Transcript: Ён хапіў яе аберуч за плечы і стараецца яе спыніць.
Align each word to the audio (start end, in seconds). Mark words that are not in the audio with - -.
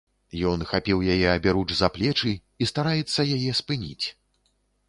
Ён 0.51 0.63
хапіў 0.69 1.03
яе 1.15 1.27
аберуч 1.33 1.67
за 1.81 1.89
плечы 1.97 2.33
і 2.61 2.71
стараецца 2.73 3.29
яе 3.37 3.51
спыніць. 3.61 4.05